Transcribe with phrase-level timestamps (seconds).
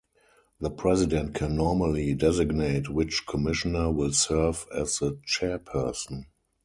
[0.59, 6.23] The president can normally designate which commissioner will serve as the chairperson.